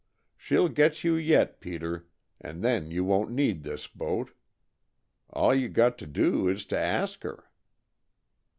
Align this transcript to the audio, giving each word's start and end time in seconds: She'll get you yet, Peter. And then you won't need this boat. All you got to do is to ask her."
She'll 0.35 0.67
get 0.69 1.03
you 1.03 1.13
yet, 1.13 1.59
Peter. 1.61 2.07
And 2.39 2.63
then 2.63 2.89
you 2.89 3.03
won't 3.03 3.29
need 3.29 3.61
this 3.61 3.85
boat. 3.85 4.31
All 5.29 5.53
you 5.53 5.69
got 5.69 5.99
to 5.99 6.07
do 6.07 6.47
is 6.49 6.65
to 6.73 6.77
ask 6.79 7.21
her." 7.21 7.51